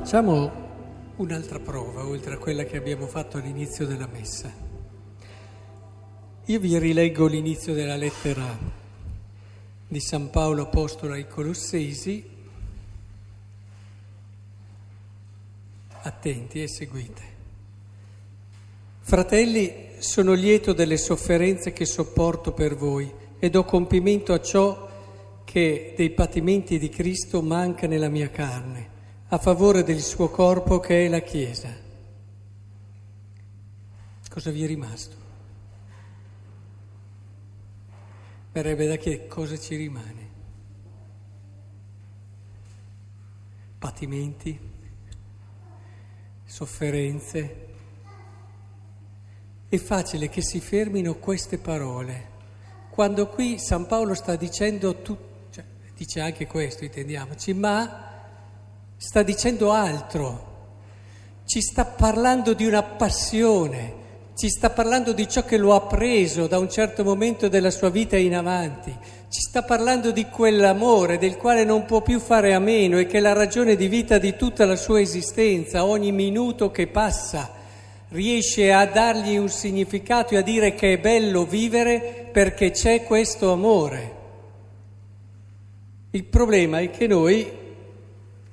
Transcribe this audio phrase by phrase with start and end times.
[0.00, 0.50] Facciamo
[1.16, 4.50] un'altra prova, oltre a quella che abbiamo fatto all'inizio della messa.
[6.46, 8.58] Io vi rileggo l'inizio della lettera
[9.86, 12.24] di San Paolo Apostolo ai Colossesi.
[16.00, 17.22] Attenti e seguite.
[19.00, 24.88] Fratelli, sono lieto delle sofferenze che sopporto per voi e do compimento a ciò
[25.44, 28.98] che dei patimenti di Cristo manca nella mia carne
[29.32, 31.72] a favore del suo corpo che è la Chiesa.
[34.28, 35.16] Cosa vi è rimasto?
[38.52, 40.28] Verrebbe da chiedere cosa ci rimane.
[43.78, 44.58] Patimenti,
[46.44, 47.68] sofferenze.
[49.68, 52.28] È facile che si fermino queste parole.
[52.90, 55.16] Quando qui San Paolo sta dicendo, tu,
[55.50, 58.09] cioè, dice anche questo, intendiamoci, ma
[59.02, 60.48] sta dicendo altro,
[61.46, 63.94] ci sta parlando di una passione,
[64.36, 67.88] ci sta parlando di ciò che lo ha preso da un certo momento della sua
[67.88, 68.94] vita in avanti,
[69.30, 73.16] ci sta parlando di quell'amore del quale non può più fare a meno e che
[73.16, 77.52] è la ragione di vita di tutta la sua esistenza, ogni minuto che passa
[78.08, 83.50] riesce a dargli un significato e a dire che è bello vivere perché c'è questo
[83.50, 84.18] amore.
[86.10, 87.59] Il problema è che noi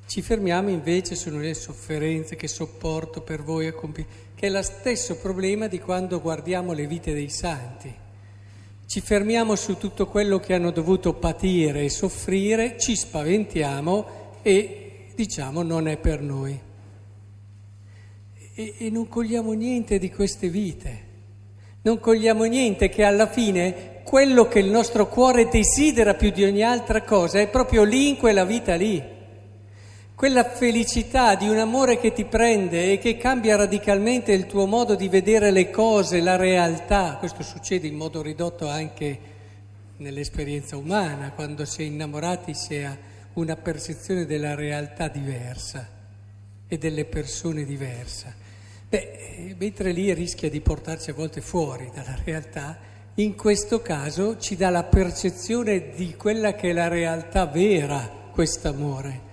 [0.08, 5.80] ci fermiamo invece sulle sofferenze che sopporto per voi, che è lo stesso problema di
[5.80, 7.94] quando guardiamo le vite dei santi.
[8.86, 14.06] Ci fermiamo su tutto quello che hanno dovuto patire e soffrire, ci spaventiamo
[14.44, 16.58] e diciamo non è per noi.
[18.54, 21.06] E, e non cogliamo niente di queste vite,
[21.82, 26.64] non cogliamo niente che alla fine quello che il nostro cuore desidera più di ogni
[26.64, 29.16] altra cosa è proprio lì in quella vita lì
[30.18, 34.96] quella felicità di un amore che ti prende e che cambia radicalmente il tuo modo
[34.96, 37.18] di vedere le cose, la realtà.
[37.20, 39.20] Questo succede in modo ridotto anche
[39.98, 42.98] nell'esperienza umana, quando si è innamorati si ha
[43.34, 45.88] una percezione della realtà diversa
[46.68, 48.34] e delle persone diversa.
[48.90, 52.76] Beh, mentre lì rischia di portarci a volte fuori dalla realtà,
[53.14, 58.68] in questo caso ci dà la percezione di quella che è la realtà vera, questo
[58.68, 59.26] amore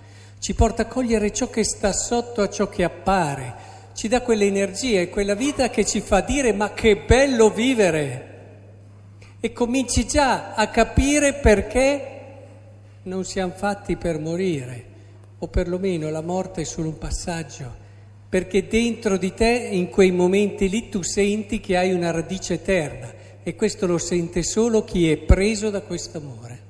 [0.45, 3.55] ci porta a cogliere ciò che sta sotto a ciò che appare,
[3.95, 8.33] ci dà quell'energia e quella vita che ci fa dire ma che bello vivere
[9.39, 12.17] e cominci già a capire perché
[13.01, 14.85] non siamo fatti per morire
[15.39, 17.73] o perlomeno la morte è solo un passaggio,
[18.29, 23.11] perché dentro di te in quei momenti lì tu senti che hai una radice eterna
[23.41, 26.64] e questo lo sente solo chi è preso da questo amore.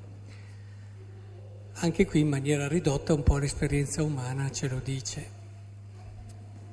[1.80, 5.34] Anche qui in maniera ridotta un po' l'esperienza umana ce lo dice.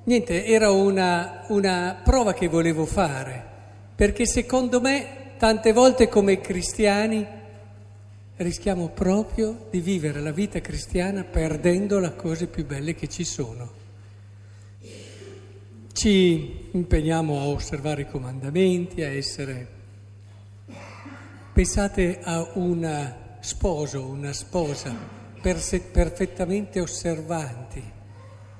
[0.05, 3.43] Niente, era una, una prova che volevo fare,
[3.95, 7.25] perché secondo me tante volte come cristiani
[8.37, 13.81] rischiamo proprio di vivere la vita cristiana perdendo le cose più belle che ci sono.
[15.91, 19.67] Ci impegniamo a osservare i comandamenti, a essere...
[21.53, 24.95] Pensate a una sposo, una sposa
[25.41, 27.83] perfettamente osservanti,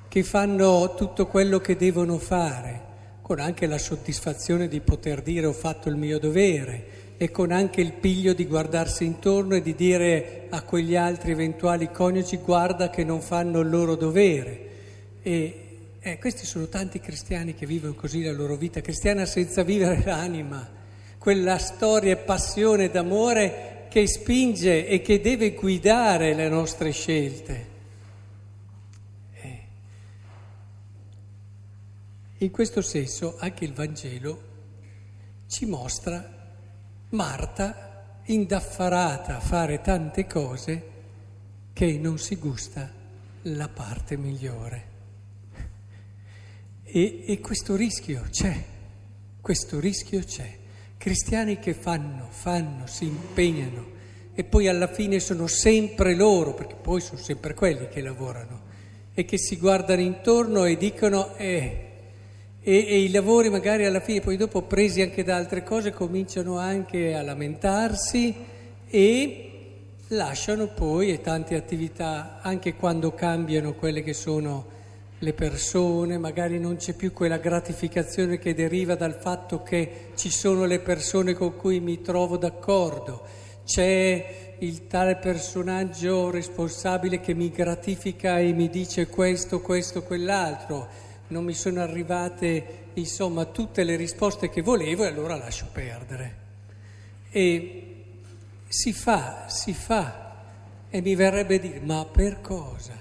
[0.10, 2.82] che fanno tutto quello che devono fare,
[3.22, 7.80] con anche la soddisfazione di poter dire ho fatto il mio dovere e con anche
[7.80, 13.06] il piglio di guardarsi intorno e di dire a quegli altri eventuali coniugi guarda che
[13.06, 14.68] non fanno il loro dovere.
[15.22, 15.60] E
[16.02, 20.70] eh, questi sono tanti cristiani che vivono così la loro vita cristiana senza vivere l'anima,
[21.18, 27.68] quella storia e passione d'amore che spinge e che deve guidare le nostre scelte.
[29.34, 29.64] Eh.
[32.38, 34.41] In questo senso anche il Vangelo
[35.46, 36.28] ci mostra
[37.09, 40.90] Marta indaffarata a fare tante cose
[41.72, 42.91] che non si gusta
[43.44, 44.88] la parte migliore.
[46.82, 48.66] E, e questo rischio c'è,
[49.40, 50.62] questo rischio c'è
[50.97, 53.92] cristiani che fanno, fanno, si impegnano
[54.35, 58.62] e poi alla fine sono sempre loro, perché poi sono sempre quelli che lavorano,
[59.14, 61.90] e che si guardano intorno e dicono eh,
[62.66, 66.58] e, e i lavori magari alla fine, poi dopo presi anche da altre cose, cominciano
[66.58, 68.34] anche a lamentarsi
[68.90, 69.50] e
[70.08, 74.72] lasciano poi e tante attività, anche quando cambiano quelle che sono
[75.20, 80.66] le persone, magari non c'è più quella gratificazione che deriva dal fatto che ci sono
[80.66, 83.26] le persone con cui mi trovo d'accordo,
[83.66, 90.88] c'è il tale personaggio responsabile che mi gratifica e mi dice questo, questo, quell'altro,
[91.28, 96.42] non mi sono arrivate insomma tutte le risposte che volevo e allora lascio perdere.
[97.30, 97.96] E
[98.68, 100.24] si fa, si fa,
[100.90, 102.94] e mi verrebbe dire, ma per cosa?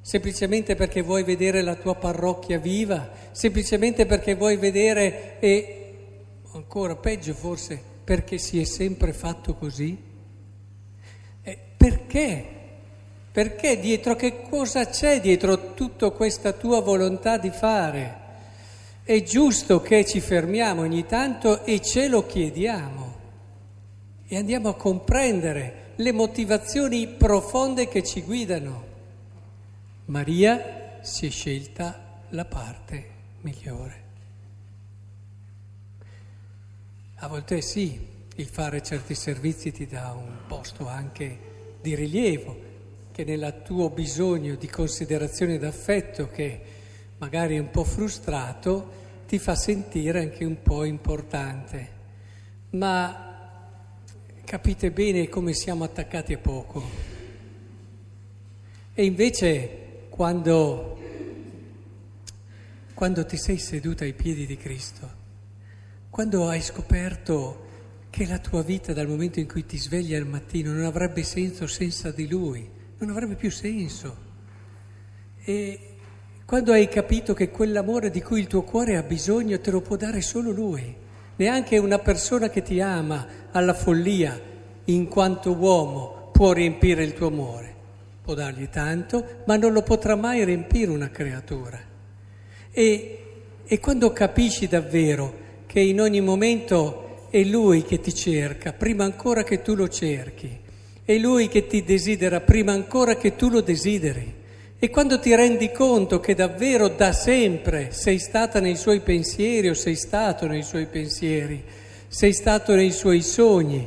[0.00, 5.74] Semplicemente perché vuoi vedere la tua parrocchia viva, semplicemente perché vuoi vedere e
[6.52, 9.94] ancora peggio forse perché si è sempre fatto così?
[11.42, 12.44] Eh, perché?
[13.30, 18.18] Perché dietro che cosa c'è dietro tutta questa tua volontà di fare?
[19.02, 23.16] È giusto che ci fermiamo ogni tanto e ce lo chiediamo
[24.26, 28.84] e andiamo a comprendere le motivazioni profonde che ci guidano.
[30.06, 33.10] Maria si è scelta la parte
[33.42, 34.07] migliore.
[37.20, 37.98] A volte sì,
[38.36, 42.56] il fare certi servizi ti dà un posto anche di rilievo,
[43.10, 46.60] che nel tuo bisogno di considerazione e d'affetto, che
[47.18, 48.92] magari è un po' frustrato,
[49.26, 51.88] ti fa sentire anche un po' importante.
[52.70, 53.66] Ma
[54.44, 56.84] capite bene come siamo attaccati a poco.
[58.94, 60.96] E invece quando,
[62.94, 65.17] quando ti sei seduta ai piedi di Cristo,
[66.10, 67.66] quando hai scoperto
[68.10, 71.66] che la tua vita dal momento in cui ti svegli al mattino non avrebbe senso
[71.66, 72.68] senza di Lui,
[72.98, 74.26] non avrebbe più senso.
[75.44, 75.80] E
[76.44, 79.96] quando hai capito che quell'amore di cui il tuo cuore ha bisogno te lo può
[79.96, 80.96] dare solo Lui,
[81.36, 84.40] neanche una persona che ti ama alla follia
[84.84, 87.74] in quanto uomo può riempire il tuo amore,
[88.22, 91.78] può dargli tanto, ma non lo potrà mai riempire una creatura.
[92.70, 93.18] E,
[93.64, 99.44] e quando capisci davvero che in ogni momento è Lui che ti cerca, prima ancora
[99.44, 100.48] che tu lo cerchi,
[101.04, 104.34] è Lui che ti desidera prima ancora che tu lo desideri.
[104.78, 109.74] E quando ti rendi conto che davvero da sempre sei stata nei suoi pensieri o
[109.74, 111.62] sei stato nei suoi pensieri,
[112.08, 113.86] sei stato nei suoi sogni,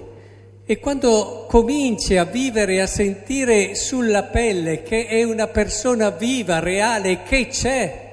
[0.63, 6.59] e quando cominci a vivere e a sentire sulla pelle che è una persona viva,
[6.59, 8.10] reale, che c'è,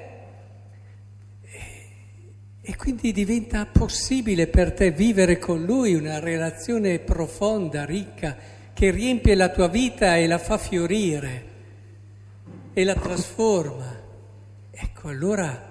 [2.69, 8.37] e quindi diventa possibile per te vivere con lui una relazione profonda, ricca,
[8.73, 11.43] che riempie la tua vita e la fa fiorire
[12.71, 13.99] e la trasforma.
[14.69, 15.67] Ecco, allora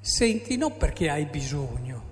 [0.00, 2.02] senti non perché hai bisogno.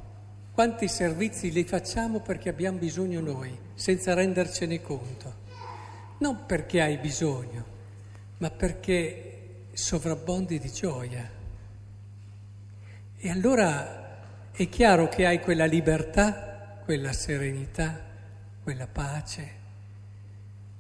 [0.53, 5.35] Quanti servizi li facciamo perché abbiamo bisogno noi, senza rendercene conto.
[6.19, 7.65] Non perché hai bisogno,
[8.37, 11.38] ma perché sovrabbondi di gioia.
[13.21, 18.01] E allora è chiaro che hai quella libertà, quella serenità,
[18.63, 19.51] quella pace,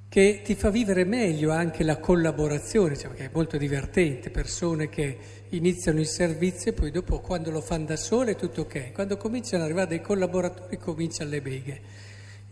[0.08, 5.18] che ti fa vivere meglio anche la collaborazione, cioè perché è molto divertente, persone che
[5.48, 9.16] iniziano il servizio e poi dopo quando lo fanno da sole è tutto ok, quando
[9.16, 11.80] cominciano ad arrivare dei collaboratori cominciano le beghe.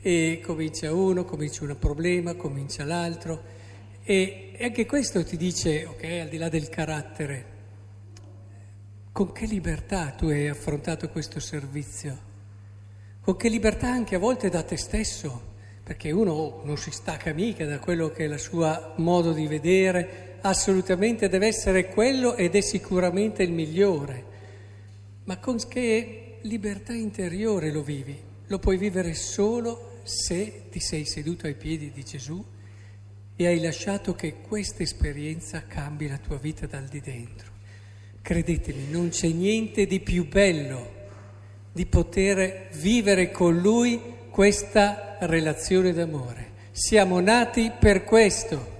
[0.01, 3.41] E comincia uno, comincia un problema, comincia l'altro.
[4.03, 7.55] E anche questo ti dice, ok, al di là del carattere,
[9.17, 12.19] con che libertà tu hai affrontato questo servizio?
[13.23, 15.55] Con che libertà anche a volte da te stesso?
[15.83, 20.37] Perché uno non si stacca mica da quello che è il suo modo di vedere,
[20.43, 24.25] assolutamente deve essere quello ed è sicuramente il migliore.
[25.25, 28.23] Ma con che libertà interiore lo vivi?
[28.49, 32.45] Lo puoi vivere solo se ti sei seduto ai piedi di Gesù
[33.35, 37.56] e hai lasciato che questa esperienza cambi la tua vita dal di dentro.
[38.27, 40.95] Credetemi, non c'è niente di più bello
[41.71, 46.49] di poter vivere con Lui questa relazione d'amore.
[46.73, 48.75] Siamo nati per questo.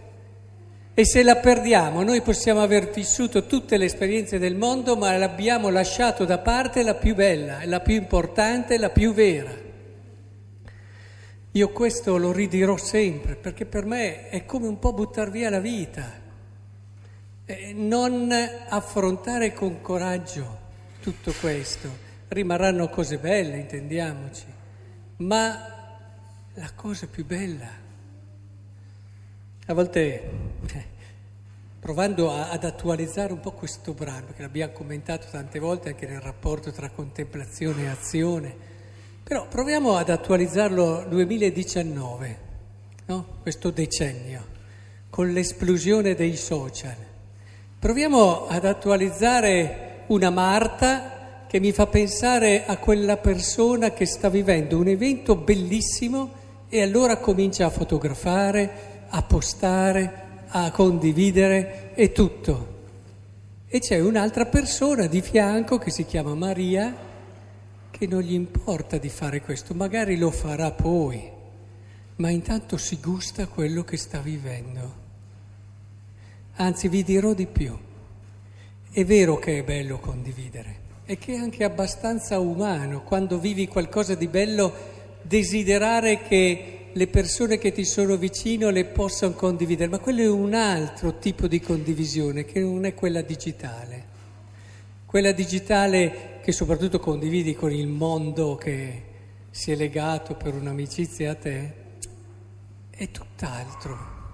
[0.95, 5.69] E se la perdiamo, noi possiamo aver vissuto tutte le esperienze del mondo, ma l'abbiamo
[5.69, 9.55] lasciato da parte la più bella, la più importante, la più vera.
[11.53, 15.61] Io questo lo ridirò sempre, perché per me è come un po' buttare via la
[15.61, 16.25] vita.
[17.49, 18.29] Eh, non
[18.69, 20.59] affrontare con coraggio
[20.99, 21.89] tutto questo,
[22.27, 24.45] rimarranno cose belle, intendiamoci,
[25.19, 25.75] ma
[26.55, 27.69] la cosa più bella,
[29.65, 30.31] a volte
[30.73, 30.85] eh,
[31.79, 36.21] provando a, ad attualizzare un po' questo brano, che l'abbiamo commentato tante volte anche nel
[36.21, 38.57] rapporto tra contemplazione e azione,
[39.23, 42.39] però proviamo ad attualizzarlo 2019,
[43.07, 43.39] no?
[43.41, 44.45] questo decennio,
[45.11, 47.15] con l'esplosione dei social.
[47.79, 54.79] Proviamo ad attualizzare una Marta che mi fa pensare a quella persona che sta vivendo
[54.79, 56.33] un evento bellissimo
[56.71, 62.75] e allora comincia a fotografare, a postare, a condividere e tutto.
[63.67, 66.97] E c'è un'altra persona di fianco che si chiama Maria
[67.91, 71.31] che non gli importa di fare questo, magari lo farà poi,
[72.17, 75.06] ma intanto si gusta quello che sta vivendo.
[76.59, 77.77] Anzi, vi dirò di più.
[78.91, 84.15] È vero che è bello condividere e che è anche abbastanza umano quando vivi qualcosa
[84.15, 84.73] di bello
[85.21, 90.55] desiderare che le persone che ti sono vicino le possano condividere, ma quello è un
[90.55, 94.15] altro tipo di condivisione che non è quella digitale.
[95.05, 99.03] Quella digitale che soprattutto condividi con il mondo che
[99.51, 101.75] si è legato per un'amicizia a te,
[102.89, 104.26] è tutt'altro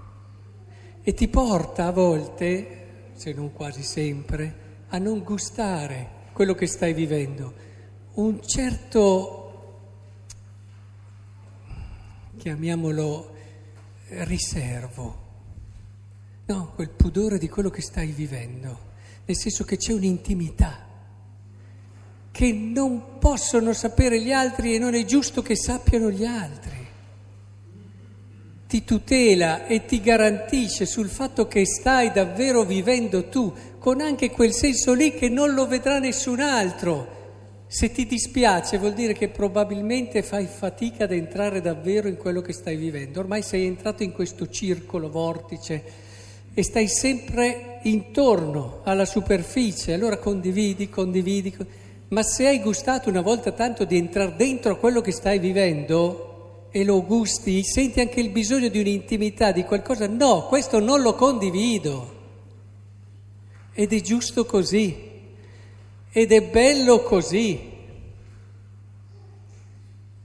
[1.03, 6.93] e ti porta a volte, se non quasi sempre, a non gustare quello che stai
[6.93, 7.53] vivendo.
[8.13, 9.79] Un certo,
[12.37, 13.35] chiamiamolo,
[14.07, 15.17] riservo,
[16.45, 18.91] no, quel pudore di quello che stai vivendo,
[19.25, 20.91] nel senso che c'è un'intimità
[22.31, 26.72] che non possono sapere gli altri e non è giusto che sappiano gli altri
[28.73, 34.51] ti tutela e ti garantisce sul fatto che stai davvero vivendo tu, con anche quel
[34.51, 37.65] senso lì che non lo vedrà nessun altro.
[37.67, 42.51] Se ti dispiace vuol dire che probabilmente fai fatica ad entrare davvero in quello che
[42.51, 43.19] stai vivendo.
[43.19, 45.83] Ormai sei entrato in questo circolo vortice
[46.51, 51.55] e stai sempre intorno alla superficie, allora condividi, condividi.
[52.07, 56.32] Ma se hai gustato una volta tanto di entrare dentro a quello che stai vivendo,
[56.75, 61.13] e lo gusti, senti anche il bisogno di un'intimità, di qualcosa, no, questo non lo
[61.13, 62.21] condivido.
[63.73, 64.97] Ed è giusto così,
[66.11, 67.59] ed è bello così.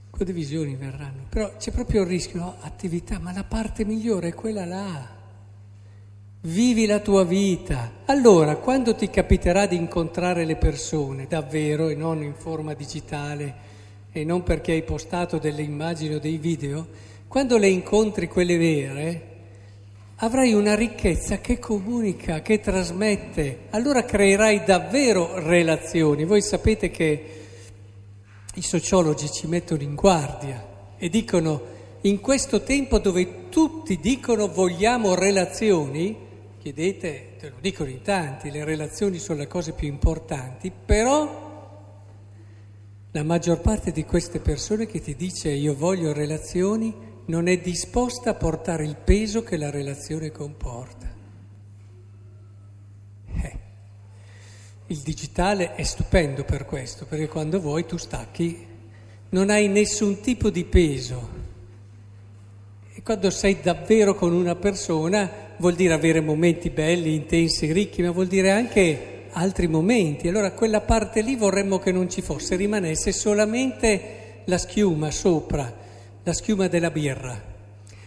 [0.09, 4.65] Condivisioni verranno, però c'è proprio il rischio, no, attività, ma la parte migliore è quella
[4.65, 5.07] là.
[6.41, 7.91] Vivi la tua vita.
[8.05, 13.77] Allora, quando ti capiterà di incontrare le persone, davvero e non in forma digitale,
[14.11, 16.87] e non perché hai postato delle immagini o dei video,
[17.27, 19.29] quando le incontri quelle vere,
[20.21, 26.25] avrai una ricchezza che comunica, che trasmette, allora creerai davvero relazioni.
[26.25, 27.23] Voi sapete che
[28.55, 30.65] i sociologi ci mettono in guardia
[30.97, 36.15] e dicono in questo tempo dove tutti dicono vogliamo relazioni,
[36.59, 41.48] chiedete, te lo dicono in tanti, le relazioni sono le cose più importanti, però
[43.11, 46.93] la maggior parte di queste persone che ti dice io voglio relazioni
[47.25, 51.07] non è disposta a portare il peso che la relazione comporta.
[53.41, 53.57] Eh.
[54.87, 58.65] Il digitale è stupendo per questo, perché quando vuoi tu stacchi,
[59.29, 61.29] non hai nessun tipo di peso.
[62.93, 68.09] E quando sei davvero con una persona vuol dire avere momenti belli, intensi, ricchi, ma
[68.09, 70.27] vuol dire anche altri momenti.
[70.27, 75.71] Allora quella parte lì vorremmo che non ci fosse, rimanesse solamente la schiuma sopra,
[76.23, 77.41] la schiuma della birra.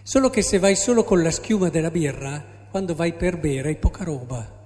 [0.02, 3.76] Solo che se vai solo con la schiuma della birra, quando vai per bere hai
[3.76, 4.60] poca roba.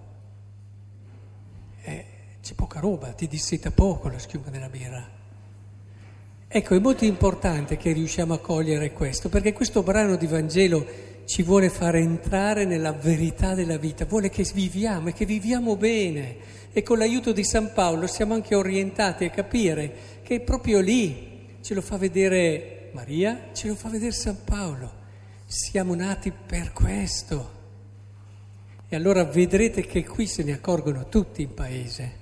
[1.82, 2.04] Eh,
[2.42, 5.16] c'è poca roba, ti disseta poco la schiuma della birra.
[6.48, 10.86] Ecco, è molto importante che riusciamo a cogliere questo, perché questo brano di Vangelo
[11.26, 16.54] ci vuole fare entrare nella verità della vita, vuole che viviamo e che viviamo bene.
[16.72, 21.74] E con l'aiuto di San Paolo siamo anche orientati a capire che proprio lì ce
[21.74, 25.04] lo fa vedere Maria, ce lo fa vedere San Paolo.
[25.46, 27.54] Siamo nati per questo.
[28.88, 32.12] E allora vedrete che qui se ne accorgono tutti in paese,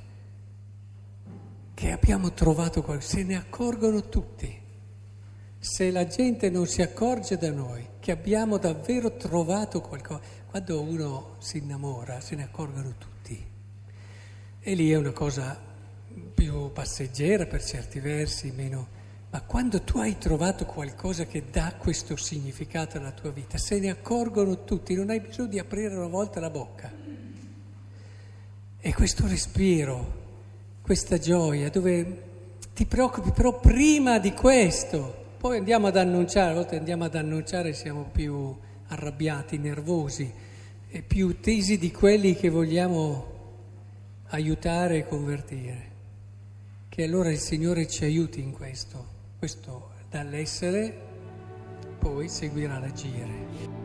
[1.74, 4.62] che abbiamo trovato qualcosa, se ne accorgono tutti
[5.64, 11.36] se la gente non si accorge da noi che abbiamo davvero trovato qualcosa, quando uno
[11.38, 13.42] si innamora se ne accorgono tutti.
[14.60, 15.58] E lì è una cosa
[16.34, 19.02] più passeggera per certi versi, meno...
[19.30, 23.88] Ma quando tu hai trovato qualcosa che dà questo significato alla tua vita, se ne
[23.88, 26.92] accorgono tutti, non hai bisogno di aprire una volta la bocca.
[28.78, 30.22] E questo respiro,
[30.82, 32.22] questa gioia, dove
[32.74, 37.74] ti preoccupi però prima di questo, poi andiamo ad annunciare, a volte andiamo ad annunciare
[37.74, 40.32] siamo più arrabbiati, nervosi
[40.88, 43.26] e più tesi di quelli che vogliamo
[44.28, 45.90] aiutare e convertire.
[46.88, 49.04] Che allora il Signore ci aiuti in questo,
[49.38, 50.96] questo dall'essere
[51.98, 53.83] poi seguirà l'agire.